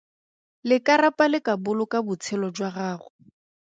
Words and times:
Lekarapa 0.69 1.23
le 1.31 1.39
ka 1.45 1.53
boloka 1.63 1.97
botshelo 2.05 2.47
jwa 2.55 2.69
gago. 2.75 3.07